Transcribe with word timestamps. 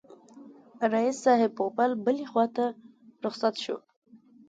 رییس 0.93 1.17
صاحب 1.23 1.51
پوپل 1.57 1.91
بلي 2.05 2.25
خواته 2.31 2.65
رخصت 3.25 3.55
شو. 3.63 3.77